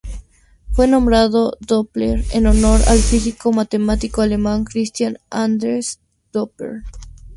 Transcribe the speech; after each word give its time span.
Fue 0.71 0.87
nombrado 0.87 1.59
Doppler 1.59 2.23
en 2.33 2.47
honor 2.47 2.81
al 2.87 2.97
físico 2.97 3.51
y 3.51 3.55
matemático 3.57 4.23
alemán 4.23 4.63
Christian 4.63 5.19
Andreas 5.29 5.99
Doppler. 6.33 6.81